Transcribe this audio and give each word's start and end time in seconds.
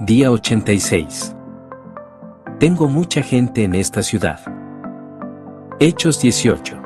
Día 0.00 0.30
86. 0.30 1.36
Tengo 2.58 2.88
mucha 2.88 3.22
gente 3.22 3.64
en 3.64 3.74
esta 3.74 4.02
ciudad. 4.02 4.40
Hechos 5.78 6.22
18. 6.22 6.80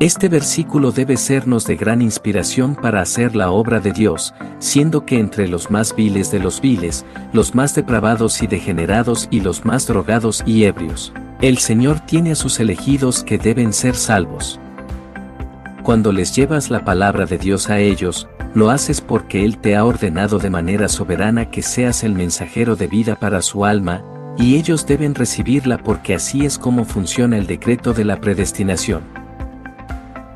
Este 0.00 0.28
versículo 0.28 0.90
debe 0.90 1.16
sernos 1.16 1.68
de 1.68 1.76
gran 1.76 2.02
inspiración 2.02 2.74
para 2.74 3.00
hacer 3.00 3.36
la 3.36 3.52
obra 3.52 3.78
de 3.78 3.92
Dios, 3.92 4.34
siendo 4.58 5.06
que 5.06 5.20
entre 5.20 5.46
los 5.46 5.70
más 5.70 5.94
viles 5.94 6.32
de 6.32 6.40
los 6.40 6.60
viles, 6.60 7.06
los 7.32 7.54
más 7.54 7.76
depravados 7.76 8.42
y 8.42 8.48
degenerados 8.48 9.28
y 9.30 9.38
los 9.38 9.64
más 9.64 9.86
drogados 9.86 10.42
y 10.44 10.64
ebrios, 10.64 11.12
el 11.42 11.58
Señor 11.58 12.00
tiene 12.00 12.32
a 12.32 12.34
sus 12.34 12.58
elegidos 12.58 13.22
que 13.22 13.38
deben 13.38 13.72
ser 13.72 13.94
salvos. 13.94 14.58
Cuando 15.84 16.12
les 16.12 16.34
llevas 16.34 16.70
la 16.70 16.82
palabra 16.82 17.26
de 17.26 17.36
Dios 17.36 17.68
a 17.68 17.78
ellos, 17.78 18.26
lo 18.54 18.70
haces 18.70 19.02
porque 19.02 19.44
Él 19.44 19.58
te 19.58 19.76
ha 19.76 19.84
ordenado 19.84 20.38
de 20.38 20.48
manera 20.48 20.88
soberana 20.88 21.50
que 21.50 21.60
seas 21.60 22.04
el 22.04 22.14
mensajero 22.14 22.74
de 22.74 22.86
vida 22.86 23.16
para 23.16 23.42
su 23.42 23.66
alma, 23.66 24.02
y 24.38 24.56
ellos 24.56 24.86
deben 24.86 25.14
recibirla 25.14 25.76
porque 25.76 26.14
así 26.14 26.46
es 26.46 26.58
como 26.58 26.86
funciona 26.86 27.36
el 27.36 27.46
decreto 27.46 27.92
de 27.92 28.06
la 28.06 28.18
predestinación. 28.18 29.02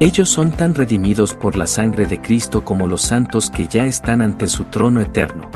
Ellos 0.01 0.29
son 0.29 0.51
tan 0.51 0.75
redimidos 0.75 1.33
por 1.33 1.57
la 1.57 1.67
sangre 1.67 2.05
de 2.05 2.21
Cristo 2.21 2.63
como 2.63 2.87
los 2.87 3.01
santos 3.01 3.51
que 3.51 3.67
ya 3.69 3.87
están 3.87 4.21
ante 4.21 4.49
su 4.49 4.65
trono 4.65 5.01
eterno. 5.01 5.51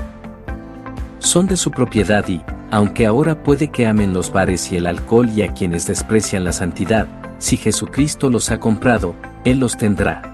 Son 1.19 1.47
de 1.47 1.59
su 1.59 1.71
propiedad 1.71 2.27
y, 2.29 2.41
aunque 2.71 3.05
ahora 3.05 3.43
puede 3.43 3.69
que 3.69 3.87
amen 3.87 4.15
los 4.15 4.33
bares 4.33 4.73
y 4.73 4.77
el 4.79 4.87
alcohol 4.87 5.29
y 5.29 5.43
a 5.43 5.53
quienes 5.53 5.87
desprecian 5.87 6.45
la 6.45 6.53
santidad, 6.55 7.07
si 7.37 7.59
Jesucristo 7.59 8.31
los 8.31 8.51
ha 8.51 8.59
comprado, 8.59 9.15
Él 9.45 9.61
los 9.61 9.77
tendrá. 9.77 10.33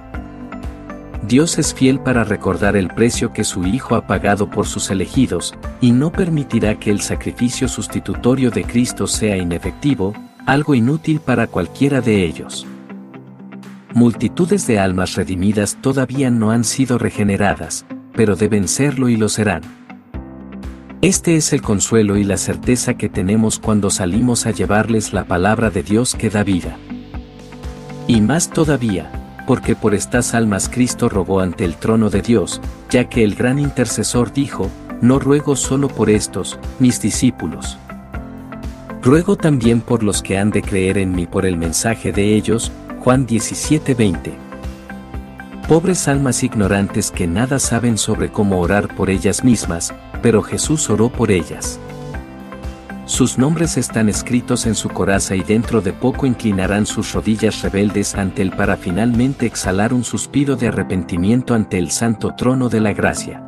Dios 1.27 1.59
es 1.59 1.75
fiel 1.75 2.01
para 2.01 2.25
recordar 2.25 2.77
el 2.77 2.89
precio 2.89 3.33
que 3.33 3.45
su 3.45 3.67
Hijo 3.67 3.95
ha 3.95 4.07
pagado 4.07 4.49
por 4.49 4.67
sus 4.67 4.91
elegidos, 4.91 5.55
y 5.81 5.93
no 5.93 6.11
permitirá 6.11 6.79
que 6.79 6.91
el 6.91 7.01
sacrificio 7.01 7.69
sustitutorio 7.69 8.51
de 8.51 8.65
Cristo 8.65 9.07
sea 9.07 9.37
inefectivo, 9.37 10.15
algo 10.47 10.75
inútil 10.75 11.21
para 11.21 11.47
cualquiera 11.47 12.01
de 12.01 12.25
ellos. 12.25 12.67
Multitudes 13.93 14.67
de 14.67 14.79
almas 14.79 15.17
redimidas 15.17 15.77
todavía 15.81 16.31
no 16.31 16.51
han 16.51 16.65
sido 16.65 16.99
regeneradas, 16.99 17.85
pero 18.15 18.37
deben 18.37 18.69
serlo 18.69 19.09
y 19.09 19.17
lo 19.17 19.29
serán. 19.29 19.63
Este 21.03 21.37
es 21.37 21.53
el 21.53 21.63
consuelo 21.63 22.17
y 22.17 22.25
la 22.25 22.37
certeza 22.37 22.95
que 22.95 23.09
tenemos 23.09 23.59
cuando 23.59 23.91
salimos 23.91 24.47
a 24.47 24.51
llevarles 24.51 25.13
la 25.13 25.25
palabra 25.25 25.71
de 25.71 25.83
Dios 25.83 26.15
que 26.15 26.31
da 26.31 26.43
vida. 26.43 26.77
Y 28.09 28.23
más 28.23 28.49
todavía, 28.49 29.13
porque 29.47 29.77
por 29.77 29.95
estas 29.95 30.35
almas 30.35 30.71
Cristo 30.71 31.11
rogó 31.11 31.41
ante 31.41 31.67
el 31.67 31.77
trono 31.77 32.09
de 32.09 32.23
Dios, 32.23 32.61
ya 32.89 33.05
que 33.05 33.23
el 33.23 33.35
gran 33.35 33.59
intercesor 33.59 34.33
dijo, 34.33 34.71
no 35.03 35.19
ruego 35.19 35.57
solo 35.57 35.89
por 35.89 36.09
estos, 36.09 36.59
mis 36.79 37.03
discípulos. 37.03 37.77
Ruego 39.03 39.37
también 39.37 39.83
por 39.83 40.03
los 40.03 40.23
que 40.23 40.39
han 40.39 40.51
de 40.51 40.63
creer 40.63 40.97
en 40.97 41.15
mí 41.15 41.27
por 41.27 41.45
el 41.45 41.59
mensaje 41.59 42.11
de 42.11 42.35
ellos, 42.35 42.73
Juan 43.01 43.27
17:20. 43.27 44.33
Pobres 45.69 46.09
almas 46.09 46.43
ignorantes 46.43 47.11
que 47.11 47.27
nada 47.27 47.59
saben 47.59 47.99
sobre 47.99 48.33
cómo 48.33 48.59
orar 48.59 48.89
por 48.97 49.11
ellas 49.11 49.45
mismas, 49.45 49.93
pero 50.23 50.43
Jesús 50.43 50.89
oró 50.89 51.11
por 51.11 51.31
ellas. 51.31 51.79
Sus 53.19 53.37
nombres 53.37 53.77
están 53.77 54.09
escritos 54.09 54.65
en 54.65 54.77
su 54.77 54.91
coraza 54.91 55.35
y 55.35 55.43
dentro 55.43 55.81
de 55.81 55.93
poco 55.93 56.25
inclinarán 56.25 56.87
sus 56.87 57.13
rodillas 57.15 57.63
rebeldes 57.63 58.15
ante 58.15 58.43
él 58.43 58.53
para 58.53 58.77
finalmente 58.77 59.45
exhalar 59.45 59.93
un 59.93 60.05
suspiro 60.05 60.55
de 60.55 60.69
arrepentimiento 60.69 61.53
ante 61.53 61.79
el 61.79 61.91
santo 61.91 62.37
trono 62.37 62.69
de 62.69 62.81
la 62.81 62.93
gracia. 62.93 63.43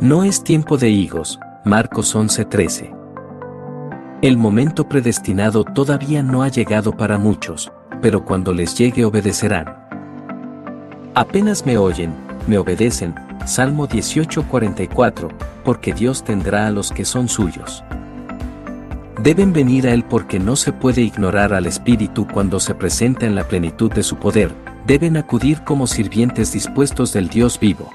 No 0.00 0.22
es 0.22 0.44
tiempo 0.44 0.76
de 0.76 0.90
higos, 0.90 1.40
Marcos 1.64 2.14
11:13. 2.14 2.94
El 4.22 4.36
momento 4.36 4.88
predestinado 4.88 5.64
todavía 5.64 6.22
no 6.22 6.44
ha 6.44 6.48
llegado 6.50 6.96
para 6.96 7.18
muchos, 7.18 7.72
pero 8.00 8.24
cuando 8.24 8.54
les 8.54 8.78
llegue 8.78 9.04
obedecerán. 9.04 9.74
Apenas 11.16 11.66
me 11.66 11.78
oyen, 11.78 12.14
me 12.46 12.58
obedecen, 12.58 13.12
Salmo 13.44 13.88
18:44, 13.88 15.30
porque 15.64 15.92
Dios 15.92 16.22
tendrá 16.22 16.68
a 16.68 16.70
los 16.70 16.92
que 16.92 17.04
son 17.04 17.26
suyos. 17.26 17.82
Deben 19.22 19.52
venir 19.52 19.86
a 19.86 19.92
Él 19.92 20.02
porque 20.02 20.38
no 20.38 20.56
se 20.56 20.72
puede 20.72 21.02
ignorar 21.02 21.52
al 21.52 21.66
Espíritu 21.66 22.26
cuando 22.26 22.58
se 22.58 22.74
presenta 22.74 23.26
en 23.26 23.34
la 23.34 23.46
plenitud 23.46 23.92
de 23.92 24.02
su 24.02 24.16
poder, 24.16 24.54
deben 24.86 25.18
acudir 25.18 25.62
como 25.62 25.86
sirvientes 25.86 26.52
dispuestos 26.52 27.12
del 27.12 27.28
Dios 27.28 27.60
vivo. 27.60 27.90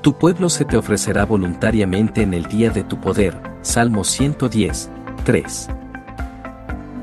Tu 0.00 0.16
pueblo 0.16 0.50
se 0.50 0.64
te 0.64 0.76
ofrecerá 0.76 1.24
voluntariamente 1.24 2.22
en 2.22 2.32
el 2.32 2.44
día 2.44 2.70
de 2.70 2.84
tu 2.84 3.00
poder, 3.00 3.36
Salmo 3.62 4.04
110, 4.04 4.88
3. 5.24 5.68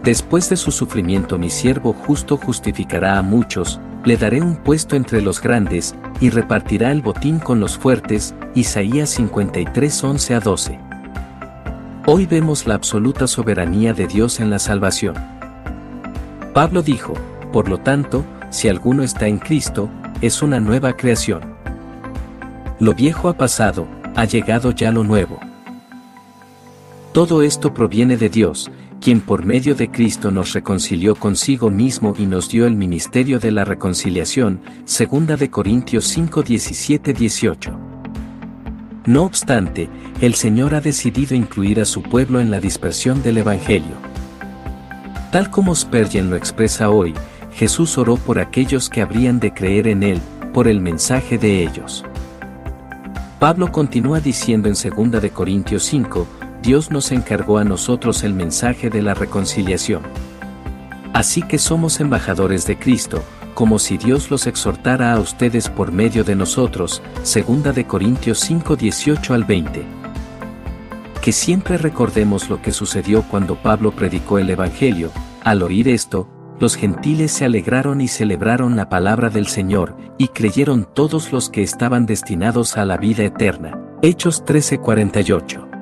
Después 0.02 0.50
de 0.50 0.56
su 0.56 0.72
sufrimiento 0.72 1.38
mi 1.38 1.50
siervo 1.50 1.92
justo 1.92 2.38
justificará 2.38 3.18
a 3.18 3.22
muchos, 3.22 3.82
le 4.06 4.16
daré 4.16 4.42
un 4.42 4.56
puesto 4.56 4.96
entre 4.96 5.22
los 5.22 5.42
grandes, 5.42 5.96
y 6.22 6.30
repartirá 6.30 6.94
el 6.94 7.02
botín 7.02 7.40
con 7.40 7.60
los 7.60 7.78
fuertes, 7.78 8.34
Isaías 8.54 9.10
53 9.10 10.02
11 10.02 10.36
a 10.36 10.40
12. 10.40 10.95
Hoy 12.08 12.28
vemos 12.28 12.68
la 12.68 12.76
absoluta 12.76 13.26
soberanía 13.26 13.96
de 13.96 14.06
Dios 14.06 14.40
en 14.40 14.52
la 14.52 14.60
salvación. 14.60 15.16
Pablo 16.54 16.84
dijo, 16.84 17.16
por 17.52 17.68
lo 17.68 17.80
tanto, 17.80 18.24
si 18.52 18.70
alguno 18.70 19.02
está 19.02 19.28
en 19.28 19.40
Cristo, 19.40 19.90
es 20.22 20.44
una 20.44 20.60
nueva 20.60 20.96
creación. 20.96 21.56
Lo 22.80 22.94
viejo 22.94 23.28
ha 23.28 23.34
pasado, 23.36 23.88
ha 24.16 24.26
llegado 24.26 24.70
ya 24.70 24.92
lo 24.92 25.04
nuevo. 25.04 25.40
Todo 27.12 27.42
esto 27.42 27.74
proviene 27.74 28.18
de 28.18 28.30
Dios, 28.30 28.70
quien 29.02 29.20
por 29.20 29.44
medio 29.44 29.74
de 29.74 29.90
Cristo 29.90 30.30
nos 30.30 30.54
reconcilió 30.54 31.16
consigo 31.16 31.72
mismo 31.72 32.14
y 32.20 32.28
nos 32.28 32.50
dio 32.50 32.68
el 32.68 32.76
ministerio 32.76 33.40
de 33.40 33.50
la 33.50 33.66
reconciliación, 33.66 34.62
segunda 34.84 35.38
de 35.38 35.50
Corintios 35.50 36.06
5 36.06 36.44
17 36.44 37.14
18. 37.14 37.85
No 39.06 39.24
obstante, 39.24 39.88
el 40.20 40.34
Señor 40.34 40.74
ha 40.74 40.82
decidido 40.82 41.36
incluir 41.36 41.80
a 41.80 41.86
su 41.86 42.02
pueblo 42.02 42.40
en 42.40 42.50
la 42.50 42.60
dispersión 42.60 43.22
del 43.22 43.38
Evangelio. 43.38 43.96
Tal 45.32 45.52
como 45.52 45.76
Spurgeon 45.76 46.32
lo 46.32 46.36
expresa 46.36 46.90
hoy, 46.90 47.14
Jesús 47.54 47.98
oró 48.00 48.16
por 48.18 48.40
aquellos 48.40 48.90
que 48.90 49.02
habrían 49.02 49.40
de 49.40 49.54
creer 49.54 49.88
en 49.88 50.02
Él, 50.02 50.22
por 50.54 50.68
el 50.68 50.82
mensaje 50.82 51.38
de 51.38 51.64
ellos. 51.64 52.04
Pablo 53.40 53.72
continúa 53.72 54.22
diciendo 54.22 54.70
en 54.70 54.74
2 54.74 55.22
de 55.22 55.30
Corintios 55.30 55.84
5, 55.84 56.28
Dios 56.64 56.90
nos 56.90 57.12
encargó 57.12 57.60
a 57.60 57.64
nosotros 57.64 58.24
el 58.24 58.34
mensaje 58.34 58.90
de 58.90 59.04
la 59.04 59.14
reconciliación. 59.14 60.02
Así 61.14 61.44
que 61.44 61.60
somos 61.60 62.00
embajadores 62.00 62.66
de 62.66 62.80
Cristo, 62.80 63.24
como 63.56 63.80
si 63.80 63.98
Dios 63.98 64.30
los 64.30 64.46
exhortara 64.46 65.14
a 65.14 65.20
ustedes 65.20 65.70
por 65.70 65.92
medio 65.92 66.24
de 66.24 66.36
nosotros, 66.36 67.02
segunda 67.24 67.72
de 67.72 67.88
Corintios 67.88 68.40
5 68.42 68.76
18 68.76 69.34
al 69.34 69.46
20. 69.46 69.84
Que 71.22 71.32
siempre 71.32 71.78
recordemos 71.78 72.50
lo 72.50 72.62
que 72.62 72.72
sucedió 72.72 73.24
cuando 73.24 73.56
Pablo 73.56 73.92
predicó 73.92 74.38
el 74.38 74.50
Evangelio, 74.52 75.10
al 75.44 75.64
oír 75.64 75.88
esto, 75.88 76.28
los 76.60 76.76
gentiles 76.76 77.32
se 77.32 77.46
alegraron 77.46 78.02
y 78.02 78.08
celebraron 78.08 78.76
la 78.76 78.90
palabra 78.90 79.30
del 79.30 79.48
Señor, 79.48 79.96
y 80.18 80.28
creyeron 80.28 80.88
todos 80.94 81.32
los 81.32 81.50
que 81.50 81.64
estaban 81.64 82.06
destinados 82.06 82.78
a 82.78 82.86
la 82.86 82.98
vida 82.98 83.24
eterna. 83.24 83.80
Hechos 84.02 84.44
13:48. 84.46 85.75